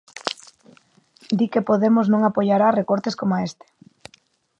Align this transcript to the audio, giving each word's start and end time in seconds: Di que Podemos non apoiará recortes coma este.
Di 1.37 1.45
que 1.51 1.65
Podemos 1.69 2.07
non 2.09 2.21
apoiará 2.23 2.67
recortes 2.79 3.17
coma 3.19 3.43
este. 3.47 3.67